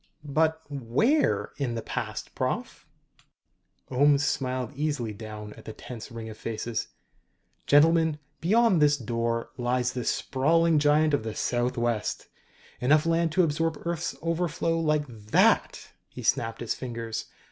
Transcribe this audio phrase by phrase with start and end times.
[0.25, 2.87] "But, where in the past, Prof.?"
[3.91, 6.87] Ohms smiled easily down at the tense ring of faces.
[7.67, 12.29] "Gentlemen, beyond this door lies the sprawling giant of the Southwest
[12.79, 17.25] enough land to absorb Earth's overflow like that!" He snapped his fingers.